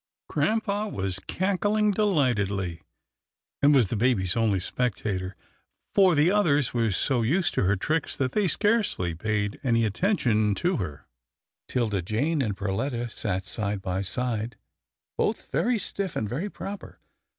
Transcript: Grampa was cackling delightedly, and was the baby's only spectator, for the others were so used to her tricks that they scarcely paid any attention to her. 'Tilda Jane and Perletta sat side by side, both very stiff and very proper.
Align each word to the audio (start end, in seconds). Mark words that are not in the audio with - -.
Grampa 0.27 0.87
was 0.89 1.19
cackling 1.27 1.91
delightedly, 1.91 2.81
and 3.61 3.75
was 3.75 3.89
the 3.89 3.95
baby's 3.95 4.35
only 4.35 4.59
spectator, 4.59 5.35
for 5.93 6.15
the 6.15 6.31
others 6.31 6.73
were 6.73 6.89
so 6.89 7.21
used 7.21 7.53
to 7.53 7.65
her 7.65 7.75
tricks 7.75 8.15
that 8.15 8.31
they 8.31 8.47
scarcely 8.47 9.13
paid 9.13 9.59
any 9.63 9.85
attention 9.85 10.55
to 10.55 10.77
her. 10.77 11.05
'Tilda 11.67 12.01
Jane 12.01 12.41
and 12.41 12.57
Perletta 12.57 13.11
sat 13.11 13.45
side 13.45 13.83
by 13.83 14.01
side, 14.01 14.55
both 15.19 15.51
very 15.51 15.77
stiff 15.77 16.15
and 16.15 16.27
very 16.27 16.49
proper. 16.49 16.99